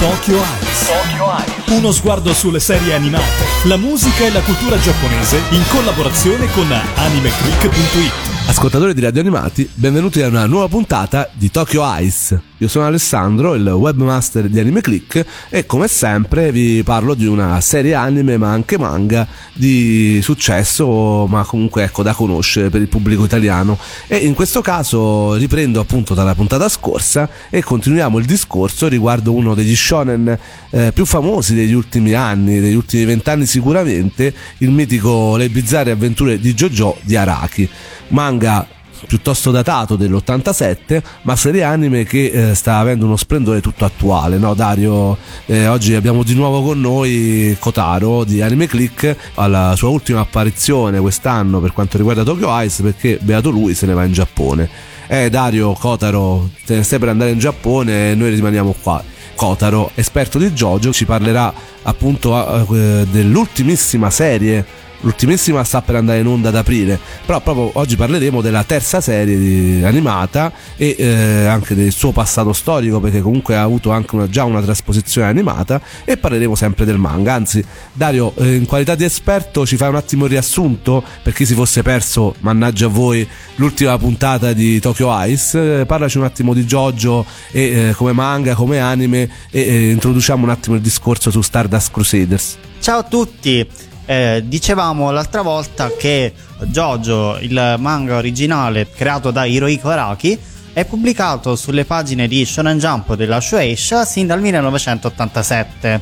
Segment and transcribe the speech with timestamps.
[0.00, 1.78] Tokyo Eyes.
[1.78, 8.35] Uno sguardo sulle serie animate, la musica e la cultura giapponese in collaborazione con animeclick.it.
[8.48, 12.40] Ascoltatori di Radio Animati, benvenuti a una nuova puntata di Tokyo Ice.
[12.58, 17.60] Io sono Alessandro, il webmaster di Anime Click e come sempre vi parlo di una
[17.60, 23.24] serie anime ma anche manga di successo ma comunque ecco da conoscere per il pubblico
[23.24, 29.34] italiano e in questo caso riprendo appunto dalla puntata scorsa e continuiamo il discorso riguardo
[29.34, 30.38] uno degli shonen
[30.76, 36.38] eh, più famosi degli ultimi anni, degli ultimi vent'anni sicuramente, il mitico Le bizzarre avventure
[36.38, 37.68] di JoJo di Araki.
[38.08, 38.68] Manga
[39.06, 44.54] piuttosto datato dell'87 ma serie anime che eh, sta avendo uno splendore tutto attuale no?
[44.54, 50.20] Dario eh, oggi abbiamo di nuovo con noi Kotaro di Anime Click alla sua ultima
[50.20, 54.68] apparizione quest'anno per quanto riguarda Tokyo Ice perché beato lui se ne va in Giappone.
[55.06, 59.92] Eh Dario Kotaro te ne stai per andare in Giappone e noi rimaniamo qua Kotaro
[59.94, 64.64] esperto di JoJo ci parlerà appunto eh, dell'ultimissima serie
[65.00, 69.84] l'ultimissima sta per andare in onda ad aprile però proprio oggi parleremo della terza serie
[69.84, 74.44] animata e eh, anche del suo passato storico perché comunque ha avuto anche una, già
[74.44, 77.34] una trasposizione animata e parleremo sempre del manga.
[77.34, 81.44] Anzi Dario eh, in qualità di esperto ci fai un attimo il riassunto per chi
[81.44, 85.80] si fosse perso mannaggia a voi l'ultima puntata di Tokyo Ice.
[85.80, 90.44] Eh, parlaci un attimo di JoJo e eh, come manga come anime e eh, introduciamo
[90.44, 92.56] un attimo il discorso su Stardust Crusaders.
[92.80, 93.66] Ciao a tutti
[94.06, 100.38] eh, dicevamo l'altra volta che Jojo, il manga originale creato da Hirohiko Araki,
[100.72, 106.00] è pubblicato sulle pagine di Shonen Jump della Shueisha sin dal 1987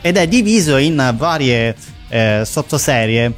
[0.00, 1.74] ed è diviso in varie
[2.08, 3.32] eh, sottoserie.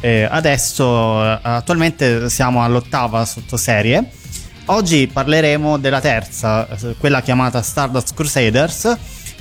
[0.00, 4.10] Eh, adesso attualmente siamo all'ottava sottoserie.
[4.66, 8.96] Oggi parleremo della terza, quella chiamata Stardust Crusaders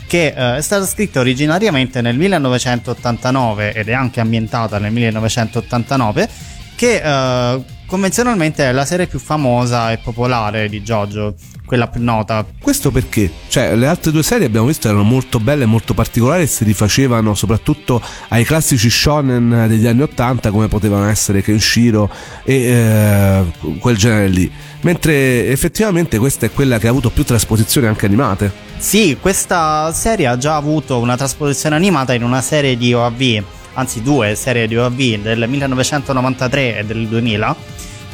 [0.08, 6.30] che eh, è stata scritta originariamente nel 1989 ed è anche ambientata nel 1989,
[6.76, 11.36] che eh, convenzionalmente è la serie più famosa e popolare di JoJo,
[11.68, 12.46] quella più nota.
[12.60, 13.30] Questo perché?
[13.50, 17.36] Cioè, le altre due serie abbiamo visto erano molto belle, molto particolari e si rifacevano
[17.36, 22.10] soprattutto ai classici shonen degli anni 80 come potevano essere Kenshiro
[22.44, 23.44] e eh,
[23.80, 24.50] quel genere lì.
[24.82, 28.52] Mentre effettivamente questa è quella che ha avuto più trasposizioni anche animate.
[28.78, 34.02] Sì, questa serie ha già avuto una trasposizione animata in una serie di OAV, anzi
[34.02, 37.56] due serie di OAV del 1993 e del 2000,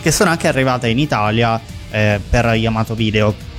[0.02, 1.62] che sono anche arrivate in Italia
[1.94, 3.52] eh, per Yamato Video.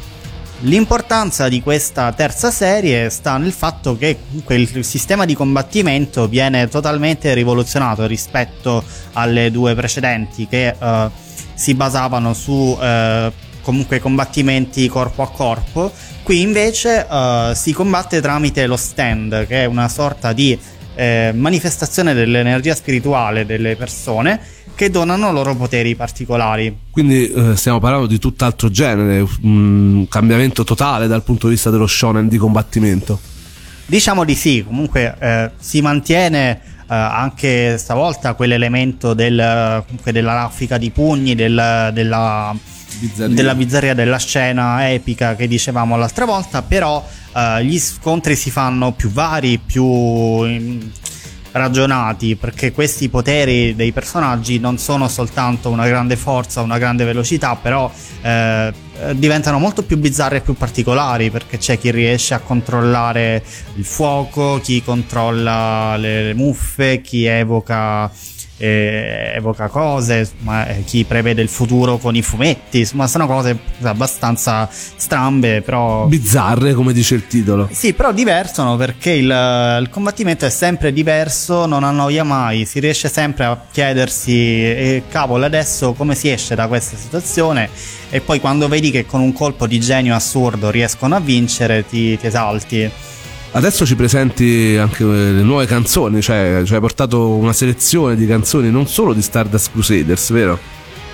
[0.60, 6.68] L'importanza di questa terza serie sta nel fatto che comunque il sistema di combattimento viene
[6.68, 11.10] totalmente rivoluzionato rispetto alle due precedenti che eh,
[11.54, 15.92] si basavano su eh, comunque combattimenti corpo a corpo.
[16.22, 20.58] Qui invece eh, si combatte tramite lo stand, che è una sorta di
[20.94, 24.40] eh, manifestazione dell'energia spirituale delle persone
[24.74, 26.76] che donano loro poteri particolari.
[26.90, 31.86] Quindi eh, stiamo parlando di tutt'altro genere, un cambiamento totale dal punto di vista dello
[31.86, 33.18] shonen di combattimento.
[33.86, 40.90] Diciamo di sì, comunque eh, si mantiene eh, anche stavolta quell'elemento del, della raffica di
[40.90, 42.54] pugni, del, della,
[42.98, 43.34] bizzarria.
[43.34, 48.92] della bizzarria della scena epica che dicevamo l'altra volta, però eh, gli scontri si fanno
[48.92, 49.84] più vari, più
[51.54, 57.56] ragionati perché questi poteri dei personaggi non sono soltanto una grande forza, una grande velocità,
[57.56, 57.90] però
[58.22, 58.72] eh,
[59.14, 63.42] diventano molto più bizzarri e più particolari perché c'è chi riesce a controllare
[63.76, 68.10] il fuoco, chi controlla le, le muffe, chi evoca
[68.56, 73.58] eh, evoca cose, ma eh, chi prevede il futuro con i fumetti, insomma sono cose
[73.82, 76.06] abbastanza strambe, però...
[76.06, 77.68] Bizzarre come dice il titolo.
[77.72, 79.26] Sì, però diversono perché il,
[79.80, 85.44] il combattimento è sempre diverso, non annoia mai, si riesce sempre a chiedersi, eh, cavolo
[85.44, 87.68] adesso come si esce da questa situazione
[88.10, 92.16] e poi quando vedi che con un colpo di genio assurdo riescono a vincere ti,
[92.16, 92.90] ti esalti.
[93.56, 98.68] Adesso ci presenti anche le nuove canzoni, cioè ci hai portato una selezione di canzoni
[98.68, 100.58] non solo di Stardust Crusaders, vero?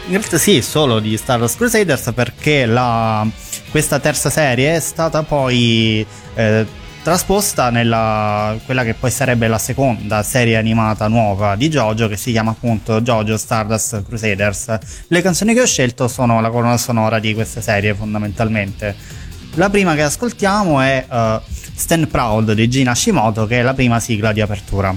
[0.07, 3.29] In realtà sì, solo di Stardust Crusaders perché la,
[3.71, 6.05] questa terza serie è stata poi
[6.35, 6.67] eh,
[7.03, 12.31] trasposta nella quella che poi sarebbe la seconda serie animata nuova di JoJo che si
[12.33, 14.79] chiama appunto JoJo Stardust Crusaders.
[15.09, 19.19] Le canzoni che ho scelto sono la colonna sonora di questa serie fondamentalmente.
[19.55, 21.41] La prima che ascoltiamo è uh,
[21.81, 24.95] Stand Proud di Gina Shimoto che è la prima sigla di apertura.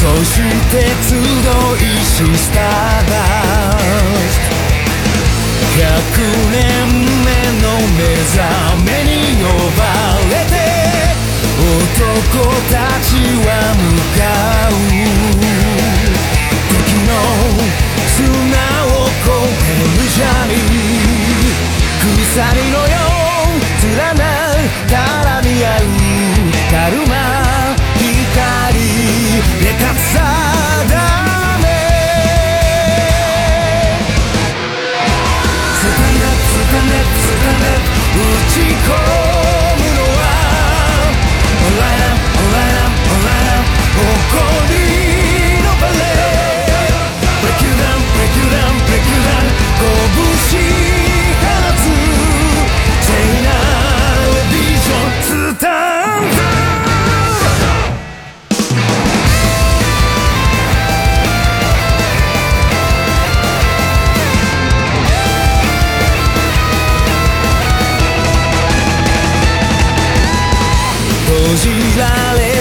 [0.00, 0.24] So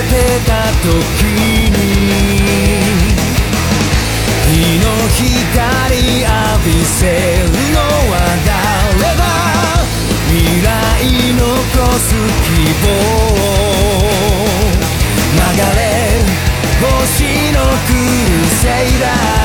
[0.10, 0.14] て
[0.46, 0.52] た
[0.82, 0.88] 時
[1.70, 1.78] に
[4.48, 6.32] 日の光浴
[6.66, 7.00] びせ
[7.44, 7.78] るの
[8.12, 8.16] は
[8.46, 9.08] 誰？
[9.18, 9.24] だ
[10.28, 10.68] 未来
[11.34, 11.44] 残
[12.00, 12.48] す希
[12.84, 12.86] 望
[15.34, 15.40] 流
[15.76, 15.82] れ
[16.82, 16.86] 星
[17.54, 17.98] の空
[18.62, 18.66] 星
[19.00, 19.37] だ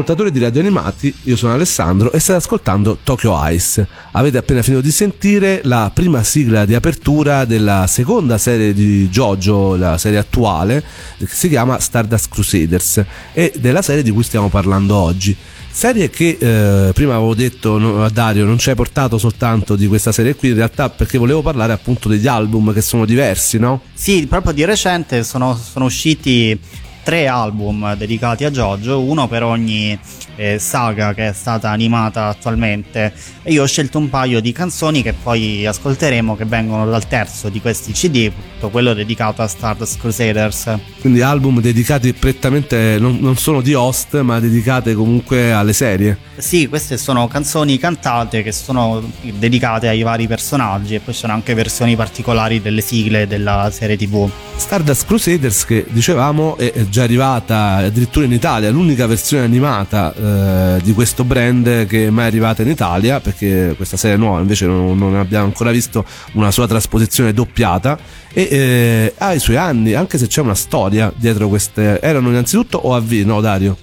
[0.00, 3.86] ascoltatori di Radio Animati, io sono Alessandro e state ascoltando Tokyo Ice.
[4.12, 9.76] Avete appena finito di sentire la prima sigla di apertura della seconda serie di JoJo,
[9.76, 10.82] la serie attuale,
[11.18, 13.04] che si chiama Stardust Crusaders,
[13.34, 15.36] e della serie di cui stiamo parlando oggi.
[15.70, 20.12] Serie che eh, prima avevo detto a Dario non ci hai portato soltanto di questa
[20.12, 23.82] serie qui, in realtà perché volevo parlare appunto degli album che sono diversi, no?
[23.92, 26.58] Sì, proprio di recente sono, sono usciti
[27.02, 29.98] tre album dedicati a JoJo, uno per ogni
[30.36, 35.02] eh, saga che è stata animata attualmente e io ho scelto un paio di canzoni
[35.02, 38.30] che poi ascolteremo che vengono dal terzo di questi CD,
[38.70, 40.78] quello dedicato a Stardust Crusaders.
[41.00, 46.16] Quindi album dedicati prettamente non, non solo di host ma dedicate comunque alle serie.
[46.36, 51.52] Sì, queste sono canzoni cantate che sono dedicate ai vari personaggi e poi sono anche
[51.52, 54.30] versioni particolari delle sigle della serie TV.
[54.56, 60.92] Stardust Crusaders che dicevamo è già arrivata addirittura in Italia, l'unica versione animata eh, di
[60.92, 65.16] questo brand che è mai arrivata in Italia perché questa serie nuova invece non, non
[65.16, 67.98] abbiamo ancora visto una sua trasposizione doppiata
[68.32, 72.86] e eh, ha i suoi anni anche se c'è una storia dietro queste erano innanzitutto
[72.86, 73.76] OAV no Dario?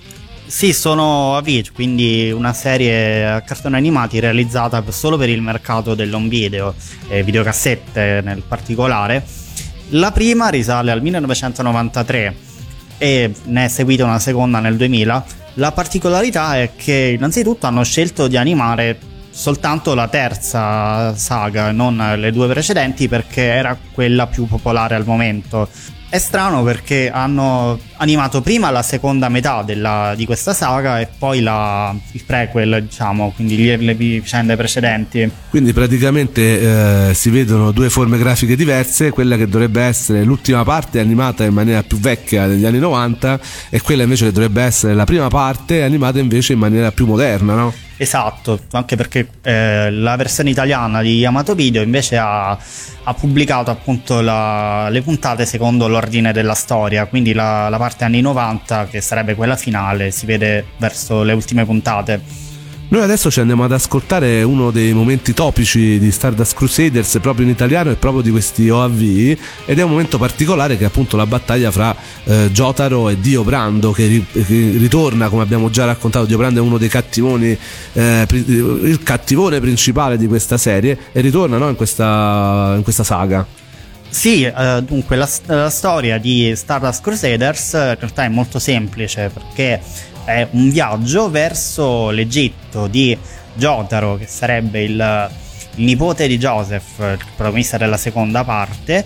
[0.45, 6.29] Sì, sono AV, quindi una serie a cartoni animati realizzata solo per il mercato dell'home
[6.29, 6.73] video,
[7.09, 9.25] e videocassette nel particolare.
[9.89, 12.46] La prima risale al 1993
[12.97, 15.25] e ne è seguita una seconda nel 2000.
[15.55, 18.97] La particolarità è che innanzitutto hanno scelto di animare
[19.37, 25.69] soltanto la terza saga, non le due precedenti, perché era quella più popolare al momento.
[26.09, 31.41] È strano perché hanno animato prima la seconda metà della, di questa saga e poi
[31.41, 35.29] la, il prequel, diciamo, quindi le, le vicende precedenti.
[35.49, 40.99] Quindi praticamente eh, si vedono due forme grafiche diverse, quella che dovrebbe essere l'ultima parte
[40.99, 43.39] animata in maniera più vecchia degli anni 90
[43.69, 47.53] e quella invece che dovrebbe essere la prima parte animata invece in maniera più moderna,
[47.53, 47.85] no?
[47.99, 54.21] Esatto, anche perché eh, la versione italiana di Yamato Video invece ha, ha pubblicato appunto
[54.21, 59.33] la, le puntate secondo l'ordine della storia, quindi la, la parte anni 90 che sarebbe
[59.33, 62.46] quella finale si vede verso le ultime puntate.
[62.89, 67.51] Noi adesso ci andiamo ad ascoltare uno dei momenti topici di Stardust Crusaders proprio in
[67.51, 71.25] italiano e proprio di questi OAV ed è un momento particolare che è appunto la
[71.25, 76.23] battaglia fra eh, Jotaro e Dio Brando che, ri- che, ritorna come abbiamo già raccontato
[76.23, 77.57] Dio Brando è uno dei cattivoni
[77.91, 83.45] eh, il cattivone principale di questa serie e ritorna no, in, questa, in questa saga.
[84.07, 89.81] Sì, eh, dunque la, la, storia di Stardust Crusaders in realtà è molto semplice perché
[90.27, 93.17] è un viaggio verso l'Egitto di
[93.53, 95.29] Jotaro, che sarebbe il,
[95.75, 99.05] il nipote di Joseph, il protagonista della seconda parte,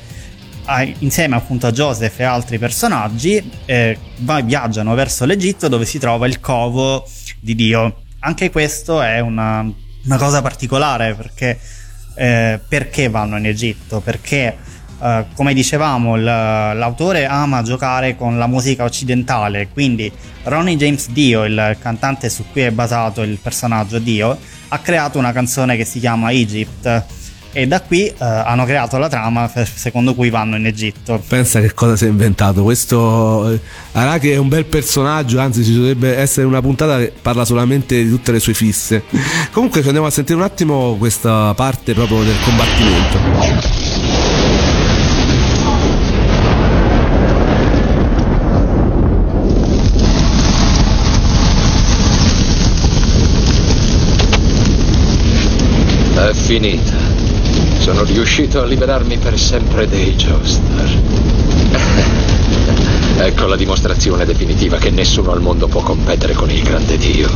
[1.00, 3.98] insieme appunto a Joseph e altri personaggi, eh,
[4.44, 7.08] viaggiano verso l'Egitto dove si trova il covo
[7.40, 8.02] di Dio.
[8.22, 9.64] Anche questo è una,
[10.06, 11.60] una cosa particolare perché,
[12.16, 14.00] eh, perché vanno in Egitto?
[14.00, 14.58] Perché
[15.02, 20.12] Uh, come dicevamo, l'autore ama giocare con la musica occidentale, quindi
[20.44, 25.32] Ronnie James Dio, il cantante su cui è basato il personaggio Dio, ha creato una
[25.32, 27.06] canzone che si chiama Egypt.
[27.54, 31.22] E da qui uh, hanno creato la trama secondo cui vanno in Egitto.
[31.28, 32.64] Pensa che cosa si è inventato.
[32.64, 33.60] Questo eh,
[33.94, 38.10] Araki è un bel personaggio, anzi ci dovrebbe essere una puntata che parla solamente di
[38.10, 39.04] tutte le sue fisse.
[39.52, 43.81] Comunque ci andiamo a sentire un attimo questa parte proprio del combattimento.
[56.52, 56.98] Finita.
[57.80, 61.00] Sono riuscito a liberarmi per sempre dei Joestar.
[63.24, 67.30] ecco la dimostrazione definitiva che nessuno al mondo può competere con il grande Dio.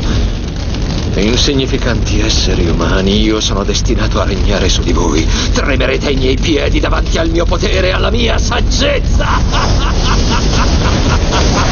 [1.16, 5.26] Insignificanti esseri umani, io sono destinato a regnare su di voi.
[5.54, 9.40] Tremerete ai miei piedi davanti al mio potere e alla mia saggezza.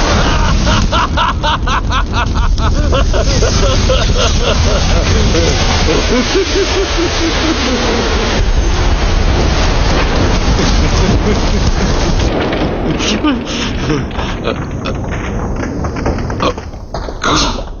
[17.21, 17.73] Cosa?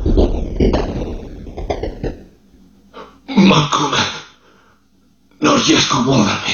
[3.35, 3.97] Ma come?
[5.39, 6.53] Non riesco a muovermi.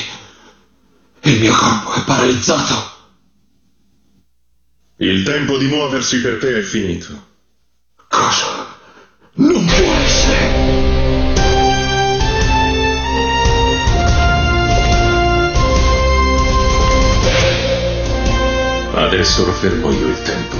[1.21, 2.96] Il mio corpo è paralizzato.
[4.99, 7.25] Il tempo di muoversi per te è finito.
[8.07, 8.65] Cosa?
[9.33, 10.55] Non può essere!
[18.95, 20.55] Adesso lo fermo io il tempo.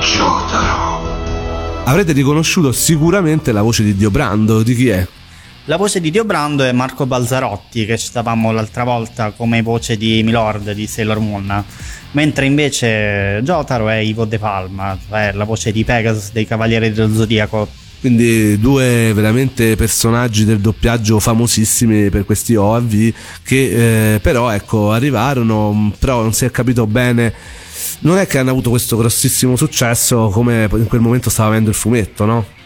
[0.00, 1.06] Giotaro.
[1.84, 5.06] Avrete riconosciuto sicuramente la voce di Dio Brando, di chi è?
[5.68, 10.22] La voce di Dio Brando è Marco Balzarotti, che citavamo l'altra volta come voce di
[10.22, 11.64] Milord di Sailor Moon
[12.12, 17.12] mentre invece Jotaro è Ivo De Palma, cioè la voce di Pegasus dei Cavalieri dello
[17.12, 17.68] Zodiaco.
[18.00, 25.92] Quindi due veramente personaggi del doppiaggio famosissimi per questi OAV che eh, però ecco arrivarono,
[25.98, 27.34] però non si è capito bene
[28.00, 31.76] non è che hanno avuto questo grossissimo successo come in quel momento stava avendo il
[31.76, 32.56] fumetto, no?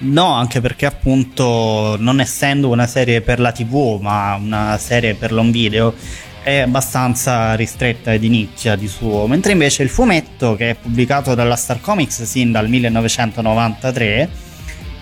[0.00, 5.32] No, anche perché appunto non essendo una serie per la TV, ma una serie per
[5.32, 5.94] l'home video,
[6.42, 11.56] è abbastanza ristretta ed nicchia di suo, mentre invece il fumetto che è pubblicato dalla
[11.56, 14.46] Star Comics sin dal 1993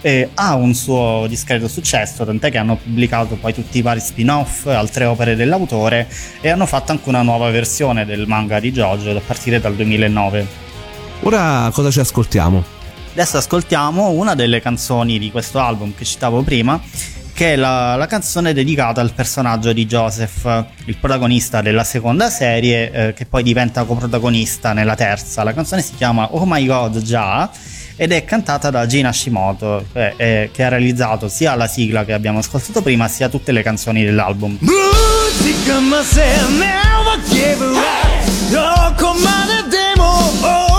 [0.00, 4.66] eh, ha un suo discreto successo, tant'è che hanno pubblicato poi tutti i vari spin-off,
[4.66, 6.08] altre opere dell'autore
[6.40, 10.46] e hanno fatto anche una nuova versione del manga di JoJo a partire dal 2009.
[11.22, 12.75] Ora cosa ci ascoltiamo?
[13.18, 16.78] Adesso ascoltiamo una delle canzoni di questo album che citavo prima,
[17.32, 22.90] che è la, la canzone dedicata al personaggio di Joseph, il protagonista della seconda serie,
[22.90, 25.44] eh, che poi diventa coprotagonista nella terza.
[25.44, 27.50] La canzone si chiama Oh My God Già
[27.96, 32.12] ed è cantata da Gina Shimoto, che, è, che ha realizzato sia la sigla che
[32.12, 34.58] abbiamo ascoltato prima, sia tutte le canzoni dell'album.
[34.60, 40.75] Musica, ma se never give up, oh, comanda demo, oh.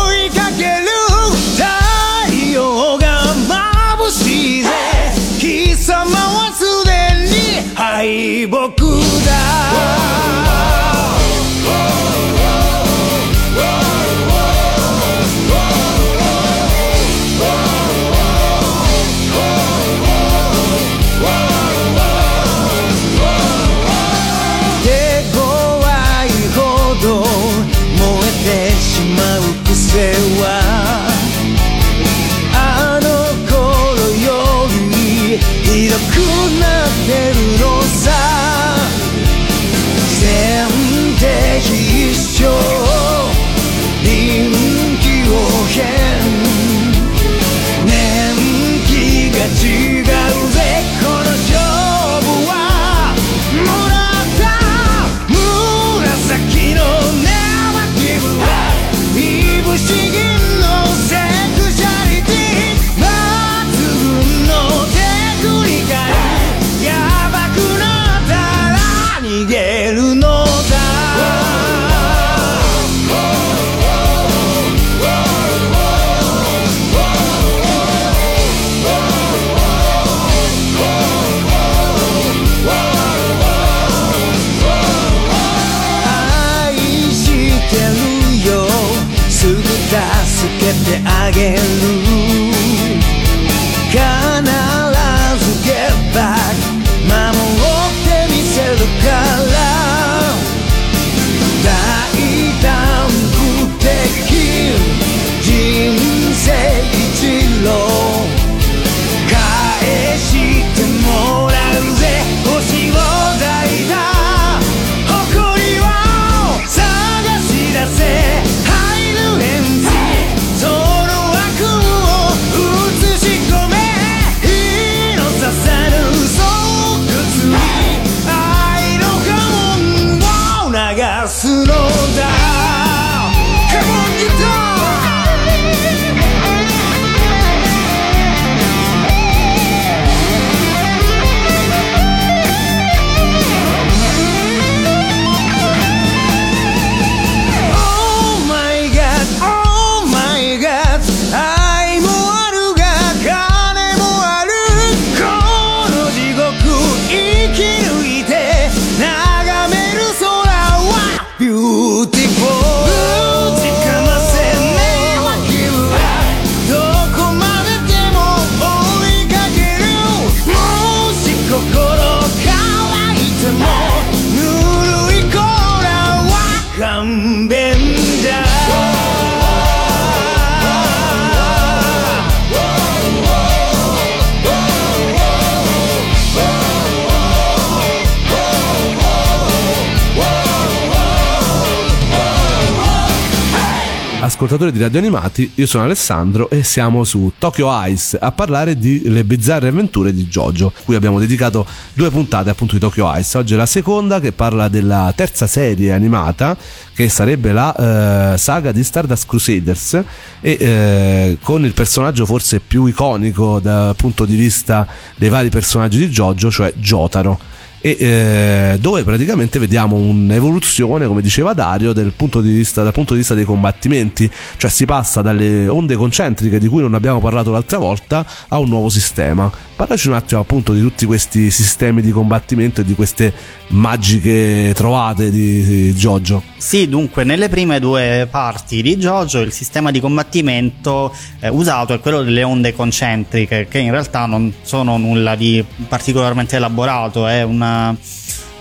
[194.37, 199.09] Ascoltatori di Radio Animati, io sono Alessandro e siamo su Tokyo Ice a parlare di
[199.09, 203.35] Le bizzarre avventure di Jojo, cui abbiamo dedicato due puntate appunto di Tokyo Ice.
[203.39, 206.55] Oggi è la seconda che parla della terza serie animata
[206.93, 210.03] che sarebbe la eh, saga di Stardust Crusaders
[210.39, 215.97] e eh, con il personaggio forse più iconico dal punto di vista dei vari personaggi
[215.97, 217.56] di Jojo, cioè Jotaro.
[217.79, 223.33] E eh, dove praticamente vediamo un'evoluzione, come diceva Dario, punto vista, dal punto di vista
[223.33, 228.25] dei combattimenti, cioè si passa dalle onde concentriche di cui non abbiamo parlato l'altra volta
[228.47, 229.51] a un nuovo sistema.
[229.77, 233.31] Parlaci un attimo appunto di tutti questi sistemi di combattimento e di queste
[233.67, 236.41] magiche trovate di, di Jojo.
[236.57, 241.99] Sì, dunque nelle prime due parti di Jojo il sistema di combattimento eh, usato è
[241.99, 247.95] quello delle onde concentriche, che in realtà non sono nulla di particolarmente elaborato, è una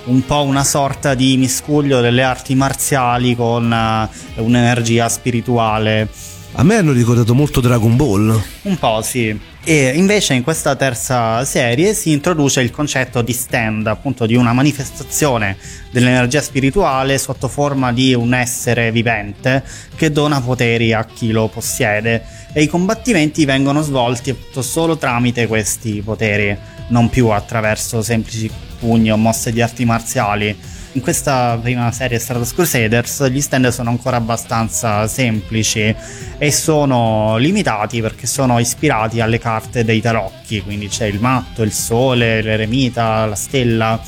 [0.05, 6.09] un po' una sorta di miscuglio delle arti marziali con uh, un'energia spirituale.
[6.59, 8.43] A me hanno ricordato molto Dragon Ball.
[8.63, 9.55] Un po' sì.
[9.69, 14.53] E invece in questa terza serie si introduce il concetto di stand, appunto di una
[14.53, 15.57] manifestazione
[15.91, 19.65] dell'energia spirituale sotto forma di un essere vivente
[19.97, 22.23] che dona poteri a chi lo possiede.
[22.53, 26.57] E i combattimenti vengono svolti solo tramite questi poteri,
[26.91, 28.49] non più attraverso semplici
[28.79, 30.57] pugni o mosse di arti marziali
[30.97, 35.95] in questa prima serie Stardust Crusaders gli stand sono ancora abbastanza semplici
[36.39, 41.73] e sono limitati perché sono ispirati alle carte dei tarocchi, quindi c'è il matto, il
[41.73, 44.01] sole, l'eremita, la stella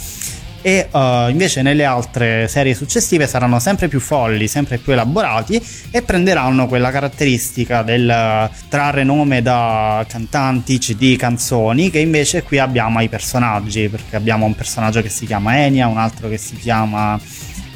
[0.62, 6.02] e uh, invece nelle altre serie successive saranno sempre più folli, sempre più elaborati e
[6.02, 13.08] prenderanno quella caratteristica del trarre nome da cantanti, CD, canzoni che invece qui abbiamo ai
[13.08, 17.18] personaggi perché abbiamo un personaggio che si chiama Enya, un altro che si chiama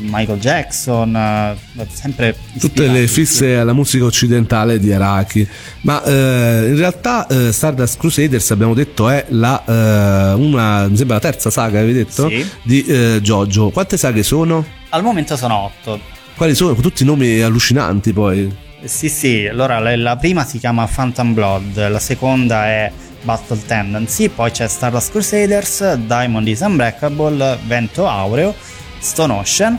[0.03, 5.47] Michael Jackson, eh, sempre tutte le fisse alla musica occidentale di Araki.
[5.83, 11.17] Ma eh, in realtà eh, Stardust Crusaders abbiamo detto è la eh, una, mi sembra
[11.17, 12.29] la terza saga, avevi detto?
[12.29, 12.47] Sì.
[12.62, 13.71] Di eh, Jojo.
[13.71, 14.65] Quante saghe sono?
[14.91, 16.01] Al momento sono otto.
[16.37, 16.75] Quali sono?
[16.75, 18.55] Tutti nomi allucinanti poi.
[18.85, 22.91] Sì, sì, allora la prima si chiama Phantom Blood, la seconda è
[23.23, 28.55] Battle Tendency, poi c'è Stardust Crusaders, Diamond is Unbreakable, Vento Aureo,
[28.99, 29.79] Stone Ocean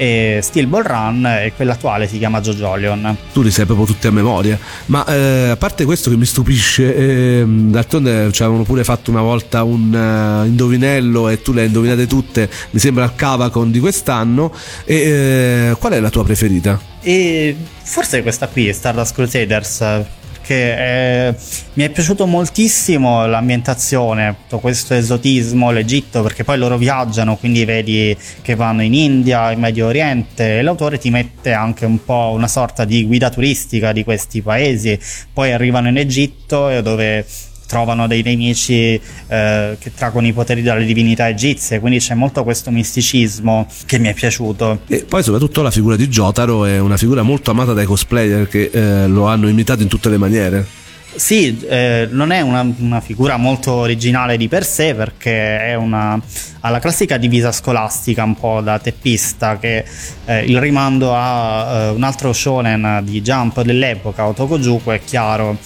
[0.00, 3.14] e Steel Ball Run e quella attuale si chiama Jojolion.
[3.34, 6.94] Tu li sai proprio tutti a memoria, ma eh, a parte questo che mi stupisce,
[6.96, 11.66] eh, d'altronde ci avevano pure fatto una volta un uh, indovinello e tu le hai
[11.66, 14.50] indovinate tutte, mi sembra il Cavacon di quest'anno,
[14.86, 16.80] e eh, qual è la tua preferita?
[17.02, 19.84] E forse questa qui, Stardust Crusaders,
[20.50, 21.34] perché eh,
[21.74, 28.16] mi è piaciuto moltissimo l'ambientazione, tutto questo esotismo, l'Egitto, perché poi loro viaggiano, quindi vedi
[28.42, 32.48] che vanno in India, in Medio Oriente e l'autore ti mette anche un po' una
[32.48, 34.98] sorta di guida turistica di questi paesi,
[35.32, 37.24] poi arrivano in Egitto dove
[37.70, 42.72] trovano dei nemici eh, che traggono i poteri dalle divinità egizie, quindi c'è molto questo
[42.72, 44.80] misticismo che mi è piaciuto.
[44.88, 48.70] E poi soprattutto la figura di Jotaro è una figura molto amata dai cosplayer che
[48.72, 50.66] eh, lo hanno imitato in tutte le maniere.
[51.14, 56.20] Sì, eh, non è una, una, figura molto originale di per sé perché è una,
[56.60, 59.84] ha la classica divisa scolastica un po' da teppista che
[60.24, 65.58] eh, il rimando a uh, un altro shonen di Jump dell'epoca, Otokojuku, è chiaro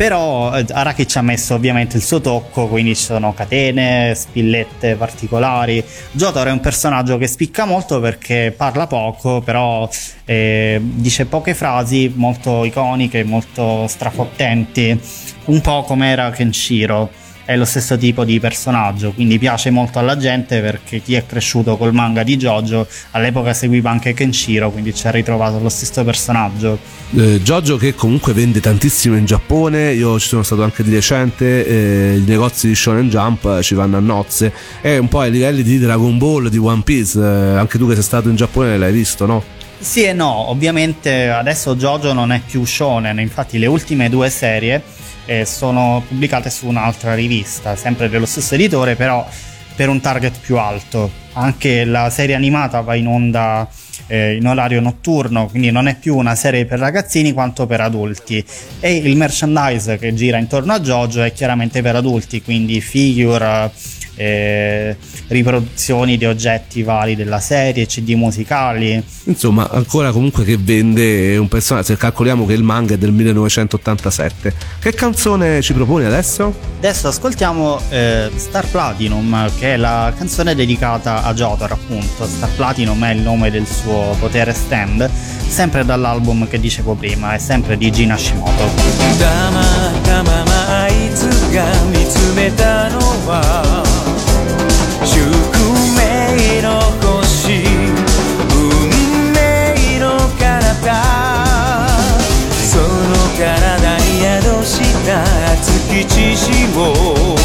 [0.00, 4.94] però eh, Araki ci ha messo ovviamente il suo tocco, quindi ci sono catene, spillette
[4.94, 5.84] particolari.
[6.12, 9.86] Jotaro è un personaggio che spicca molto perché parla poco, però
[10.24, 14.98] eh, dice poche frasi molto iconiche, molto strafottenti,
[15.44, 17.19] un po' come era Kenshiro
[17.50, 21.76] è lo stesso tipo di personaggio, quindi piace molto alla gente perché chi è cresciuto
[21.76, 26.78] col manga di Jojo all'epoca seguiva anche Kenshiro, quindi ci ha ritrovato lo stesso personaggio.
[27.16, 31.66] Eh, Jojo che comunque vende tantissimo in Giappone, io ci sono stato anche di recente,
[31.66, 35.64] eh, i negozi di Shonen Jump ci vanno a nozze, è un po' ai livelli
[35.64, 38.92] di Dragon Ball, di One Piece, eh, anche tu che sei stato in Giappone l'hai
[38.92, 39.42] visto, no?
[39.76, 44.99] Sì e no, ovviamente adesso Jojo non è più shonen, infatti le ultime due serie
[45.26, 49.26] eh, sono pubblicate su un'altra rivista, sempre dello stesso editore, però
[49.74, 51.10] per un target più alto.
[51.32, 53.68] Anche la serie animata va in onda
[54.10, 58.44] eh, in orario notturno, quindi non è più una serie per ragazzini quanto per adulti.
[58.80, 63.70] E il merchandise che gira intorno a JoJo è chiaramente per adulti, quindi figure
[64.20, 64.96] eh,
[65.28, 69.02] riproduzioni di oggetti vari della serie, CD musicali.
[69.24, 74.54] Insomma, ancora comunque che vende un personaggio, se calcoliamo che il manga è del 1987.
[74.78, 76.54] Che canzone ci proponi adesso?
[76.78, 82.26] Adesso ascoltiamo eh, Star Platinum, che è la canzone dedicata a Jotaro, appunto.
[82.26, 85.08] Star Platinum è il nome del suo potere stand,
[85.48, 88.68] sempre dall'album che dicevo prima, è sempre di Gina Shimoto.
[89.18, 90.40] Dama, dama,
[91.20, 91.50] 宿
[105.99, 107.38] 熱き知識を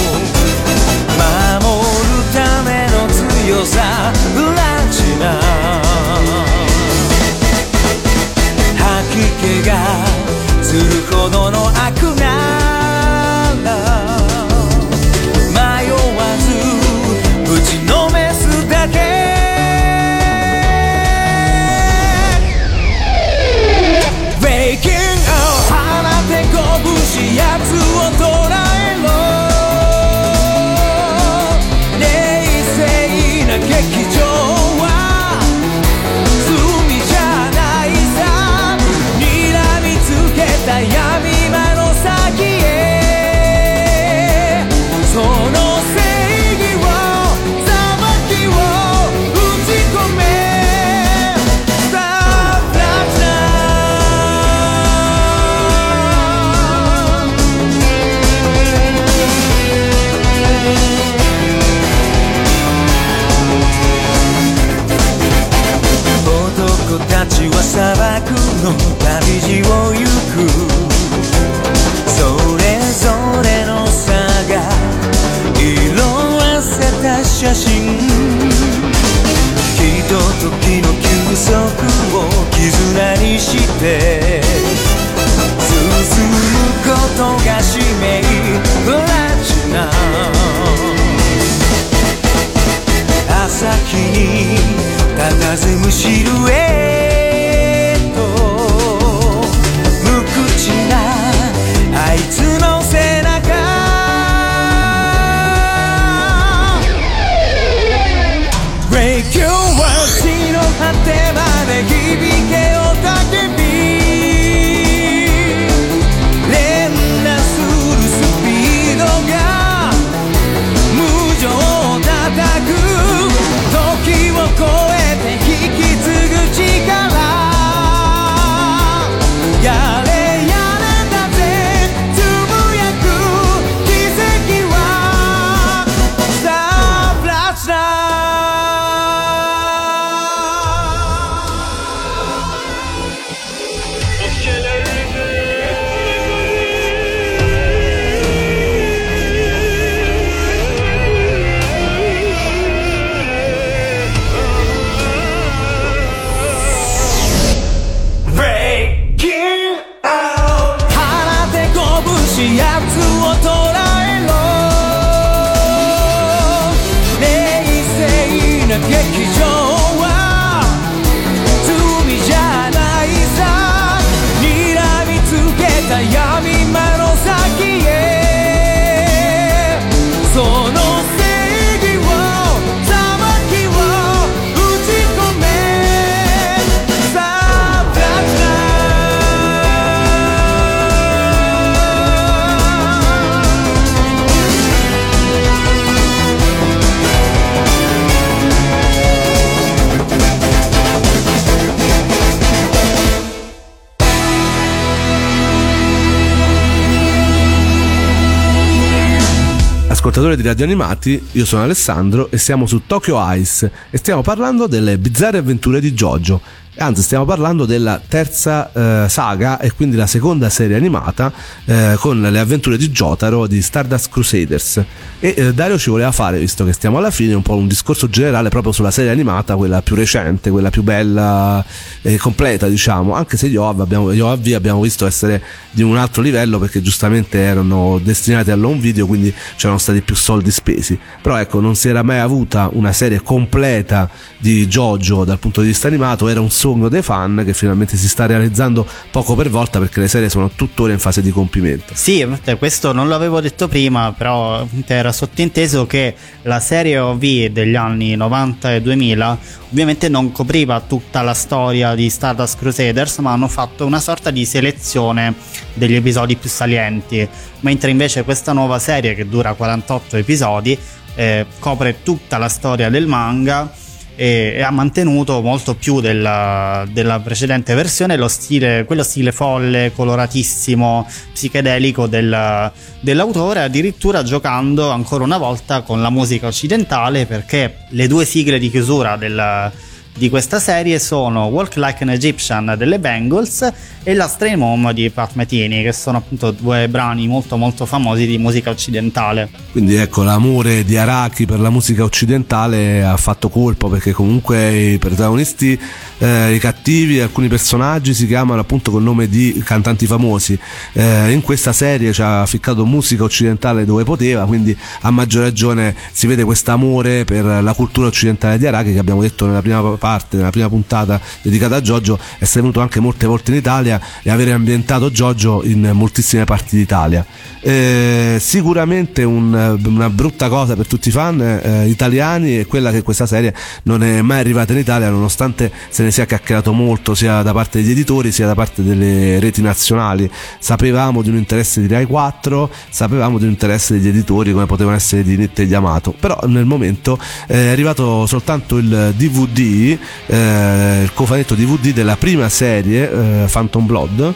[210.36, 214.98] di Radio Animati, io sono Alessandro e siamo su Tokyo Ice e stiamo parlando delle
[214.98, 216.42] bizzarre avventure di Jojo.
[216.86, 221.34] Anzi, stiamo parlando della terza eh, saga e quindi la seconda serie animata
[221.66, 224.84] eh, con le avventure di Jotaro di Stardust Crusaders.
[225.20, 228.08] E eh, Dario ci voleva fare, visto che stiamo alla fine, un po' un discorso
[228.08, 231.66] generale proprio sulla serie animata, quella più recente, quella più bella
[232.04, 233.16] e completa, diciamo.
[233.16, 236.84] Anche se gli OAV abbiamo, gli OAV abbiamo visto essere di un altro livello perché
[236.84, 241.00] giustamente erano destinati all'home video, quindi c'erano stati più soldi spesi.
[241.20, 245.68] Però ecco, non si era mai avuta una serie completa di JoJo dal punto di
[245.68, 249.80] vista animato, era un sogno dei fan che finalmente si sta realizzando poco per volta
[249.80, 251.94] perché le serie sono tuttora in fase di compimento.
[251.96, 258.16] Sì, questo non l'avevo detto prima, però era sottinteso che la serie OV degli anni
[258.16, 259.38] 90 e 2000
[259.72, 264.46] ovviamente non copriva tutta la storia di Stardust Crusaders, ma hanno fatto una sorta di
[264.46, 265.34] selezione
[265.74, 267.28] degli episodi più salienti,
[267.62, 270.78] mentre invece questa nuova serie che dura 48 episodi
[271.16, 273.84] eh, copre tutta la storia del manga
[274.16, 281.08] e, e ha mantenuto molto più della, della precedente versione stile, quello stile folle, coloratissimo,
[281.34, 288.26] psichedelico del, dell'autore, addirittura giocando ancora una volta con la musica occidentale perché le due
[288.26, 289.72] sigle di chiusura del,
[290.18, 293.70] di questa serie sono Walk Like an Egyptian delle Bengals
[294.02, 298.26] e La Stray Mom di Pat Metini, che sono appunto due brani molto molto famosi
[298.26, 299.50] di musica occidentale.
[299.72, 304.98] Quindi ecco, l'amore di Araki per la musica occidentale ha fatto colpo perché comunque i
[305.00, 305.78] protagonisti,
[306.20, 310.58] eh, i cattivi, alcuni personaggi si chiamano appunto col nome di cantanti famosi.
[310.94, 315.94] Eh, in questa serie ci ha ficcato musica occidentale dove poteva, quindi a maggior ragione
[316.12, 319.82] si vede questo amore per la cultura occidentale di Araki che abbiamo detto nella prima
[319.82, 320.05] parte,
[320.38, 324.52] nella prima puntata dedicata a Giorgio, essere venuto anche molte volte in Italia e avere
[324.52, 327.26] ambientato Giorgio in moltissime parti d'Italia.
[327.62, 333.02] Eh, sicuramente un, una brutta cosa per tutti i fan eh, italiani è quella che
[333.02, 337.42] questa serie non è mai arrivata in Italia nonostante se ne sia chiacchierato molto sia
[337.42, 340.30] da parte degli editori sia da parte delle reti nazionali.
[340.60, 344.96] Sapevamo di un interesse di Rai 4, sapevamo di un interesse degli editori come potevano
[344.96, 349.95] essere di Nitte e Yamato, però nel momento è arrivato soltanto il DVD,
[350.28, 354.34] eh, il cofanetto DVD della prima serie eh, Phantom Blood.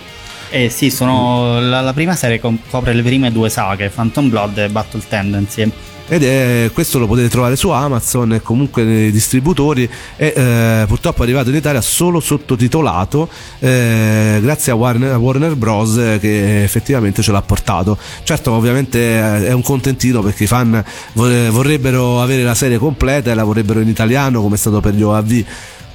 [0.52, 4.58] Eh sì, sono la, la prima serie com- copre le prime due saghe, Phantom Blood
[4.58, 5.72] e Battle Tendency.
[6.10, 11.22] Ed è questo lo potete trovare su Amazon e comunque nei distributori e eh, purtroppo
[11.22, 17.32] è arrivato in Italia solo sottotitolato eh, grazie a Warner, Warner Bros che effettivamente ce
[17.32, 17.98] l'ha portato.
[18.24, 23.36] Certo ovviamente eh, è un contentino perché i fan vorrebbero avere la serie completa e
[23.36, 25.44] la vorrebbero in italiano come è stato per gli OAV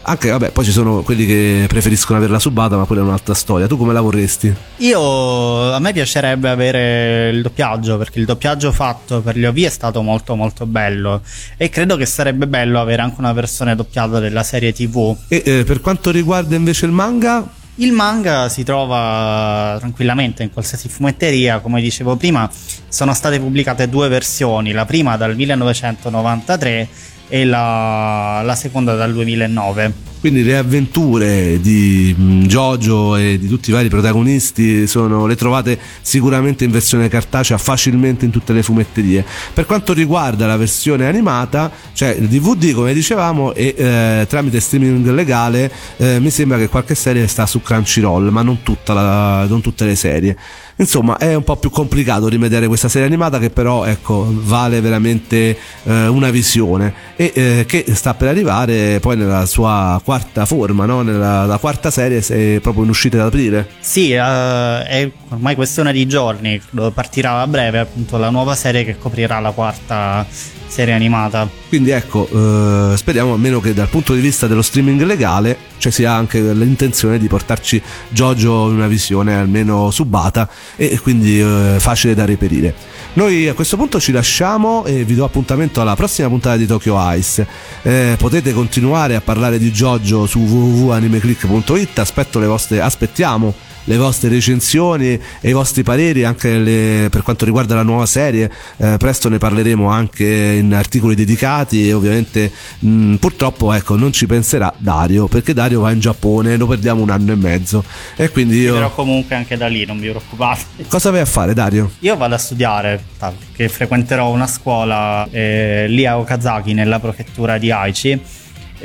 [0.07, 3.67] anche, vabbè, poi ci sono quelli che preferiscono averla subata, ma quella è un'altra storia.
[3.67, 4.55] Tu come la vorresti?
[4.79, 9.69] Io, a me piacerebbe avere il doppiaggio, perché il doppiaggio fatto per gli OV è
[9.71, 11.23] stato molto molto bello.
[11.57, 15.17] E credo che sarebbe bello avere anche una versione doppiata della serie TV.
[15.29, 17.63] E eh, per quanto riguarda invece il manga?
[17.77, 22.49] Il manga si trova tranquillamente in qualsiasi fumetteria, come dicevo prima,
[22.89, 26.89] sono state pubblicate due versioni, la prima dal 1993
[27.29, 30.13] e la, la seconda dal 2009.
[30.25, 35.79] Quindi le avventure di mm, Jojo e di tutti i vari protagonisti sono, le trovate
[36.01, 39.23] sicuramente in versione cartacea facilmente in tutte le fumetterie.
[39.53, 45.11] Per quanto riguarda la versione animata, cioè il DVD come dicevamo e eh, tramite streaming
[45.11, 49.85] legale eh, mi sembra che qualche serie sta su Crunchyroll, ma non, la, non tutte
[49.85, 50.39] le serie.
[50.77, 55.57] Insomma, è un po' più complicato rimediare questa serie animata che però ecco, vale veramente
[55.85, 61.03] eh, una visione e eh, che sta per arrivare poi nella sua quarta forma, no?
[61.03, 63.69] nella la quarta serie è proprio in uscita ad aprile.
[63.81, 66.61] Sì, uh, è ormai questione di giorni,
[66.93, 70.27] partirà a breve appunto la nuova serie che coprirà la quarta
[70.75, 71.49] serie animata.
[71.69, 76.13] Quindi ecco, eh, speriamo almeno che dal punto di vista dello streaming legale ci sia
[76.13, 82.25] anche l'intenzione di portarci Jojo in una visione almeno subata e quindi eh, facile da
[82.25, 82.75] reperire.
[83.15, 86.97] Noi a questo punto ci lasciamo e vi do appuntamento alla prossima puntata di Tokyo
[87.15, 87.47] Ice.
[87.83, 94.29] Eh, potete continuare a parlare di Jojo su www.animeclick.it, aspetto le vostre, aspettiamo le vostre
[94.29, 98.51] recensioni e i vostri pareri anche le, per quanto riguarda la nuova serie.
[98.77, 104.27] Eh, presto ne parleremo anche in articoli dedicati e ovviamente mh, purtroppo ecco, non ci
[104.27, 107.85] penserà Dario perché Dario va in Giappone, lo perdiamo un anno e mezzo
[108.17, 108.75] e quindi io...
[108.75, 110.63] Però comunque anche da lì non vi preoccupate.
[110.89, 111.91] Cosa vai a fare Dario?
[112.01, 117.71] Io vado a studiare perché frequenterò una scuola eh, lì a Okazaki nella prefettura di
[117.71, 118.21] Aichi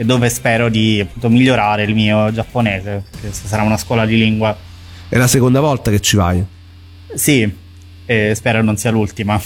[0.03, 4.55] dove spero di appunto, migliorare il mio giapponese, che sarà una scuola di lingua
[5.09, 6.43] è la seconda volta che ci vai.
[7.13, 7.51] Sì,
[8.05, 9.41] e spero non sia l'ultima.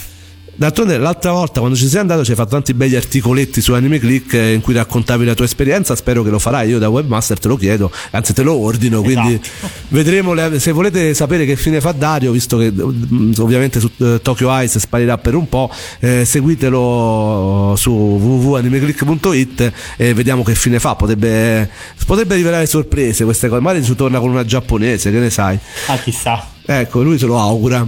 [0.55, 3.97] D'altronde l'altra volta quando ci sei andato ci hai fatto tanti begli articoletti su Anime
[3.97, 7.47] Click in cui raccontavi la tua esperienza, spero che lo farai, io da webmaster te
[7.47, 9.69] lo chiedo, anzi te lo ordino, quindi esatto.
[9.89, 14.21] vedremo le, se volete sapere che fine fa Dario, visto che mm, ovviamente su uh,
[14.21, 20.93] Tokyo Ice sparirà per un po', eh, seguitelo su www.animeclick.it e vediamo che fine fa,
[20.93, 21.67] potrebbe,
[22.05, 25.57] potrebbe rivelare sorprese queste cose, magari ci torna con una giapponese, che ne sai?
[25.87, 26.51] Ah chissà.
[26.65, 27.86] Ecco, lui se lo augura.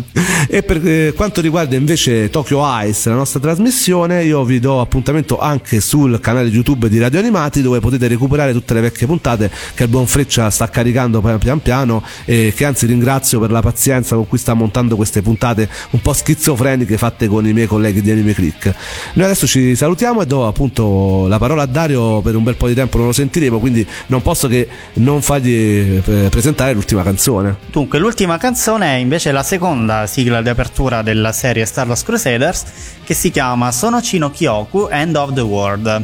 [0.47, 5.39] E per eh, quanto riguarda invece Tokyo Ice, la nostra trasmissione, io vi do appuntamento
[5.39, 9.83] anche sul canale YouTube di Radio Animati dove potete recuperare tutte le vecchie puntate che
[9.83, 14.27] il buon Freccia sta caricando pian piano e che anzi ringrazio per la pazienza con
[14.27, 18.33] cui sta montando queste puntate un po' schizofreniche fatte con i miei colleghi di Anime
[18.33, 18.73] Click.
[19.13, 22.67] Noi adesso ci salutiamo e do appunto la parola a Dario per un bel po'
[22.67, 27.55] di tempo non lo sentiremo, quindi non posso che non fargli eh, presentare l'ultima canzone.
[27.71, 32.01] Dunque, l'ultima canzone canzone è invece la seconda sigla di apertura della serie Star Wars
[32.01, 32.63] Crusaders
[33.03, 36.03] che si chiama Sonochino Kyoku End of the World.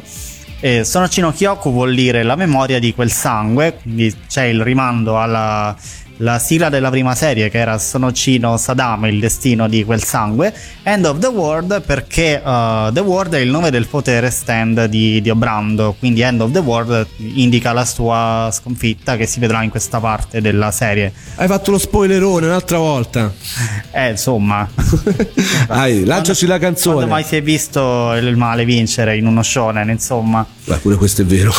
[0.60, 5.76] E Sonochino Kyoku vuol dire la memoria di quel sangue, quindi c'è il rimando alla
[6.22, 10.54] la sigla della prima serie che era Sonocino Sadame, il destino di quel sangue,
[10.84, 15.22] End of the World perché uh, The World è il nome del potere stand di,
[15.22, 19.70] di Obrando, quindi End of the World indica la sua sconfitta che si vedrà in
[19.70, 21.12] questa parte della serie.
[21.36, 23.32] Hai fatto lo spoilerone un'altra volta.
[23.94, 24.66] Eh, insomma.
[25.68, 26.96] Dai, lanciaci la canzone.
[26.96, 30.46] Quando mai si è visto il male vincere in uno shonen, insomma.
[30.64, 31.52] Beh, pure questo è vero.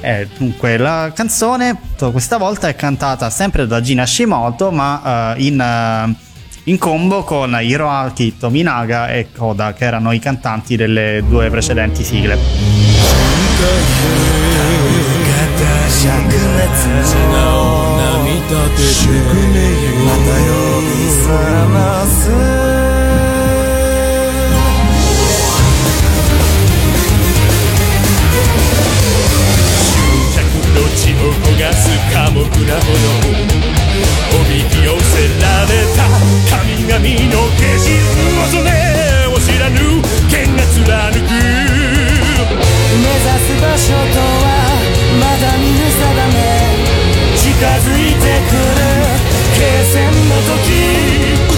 [0.00, 1.78] eh, dunque, la canzone
[2.10, 6.14] questa volta è cantata sempre da Gina Shimoto, ma eh, in, eh,
[6.64, 12.38] in, combo con Hiroaki Tominaga e Koda, che erano i cantanti delle due precedenti sigle.
[18.46, 19.58] 立てて宿命
[20.04, 22.30] また呼び覚ます
[30.96, 32.74] 地を焦がす寡黙な
[33.70, 33.75] 炎
[34.44, 36.04] びき寄せられた
[36.50, 36.98] 神々
[37.32, 37.88] の化身
[38.42, 38.68] 恐れ
[39.28, 41.30] を知らぬ剣が貫く
[42.96, 44.46] 目指す場所とは
[45.20, 46.00] まだ見ぬ定
[46.34, 46.96] め。
[47.36, 48.80] 近づいてくる
[49.54, 51.55] 決戦の時。